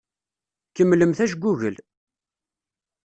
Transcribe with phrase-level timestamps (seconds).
[0.75, 1.77] Kemmlemt ajgugel.